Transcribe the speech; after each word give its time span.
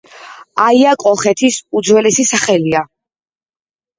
აია 0.63 0.93
კოლხეთის 1.03 1.57
უძველესი 1.81 2.25
სახელია. 2.31 2.81